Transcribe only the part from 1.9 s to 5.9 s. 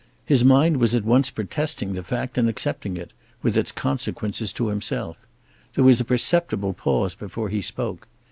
the fact and accepting it, with its consequences to himself. There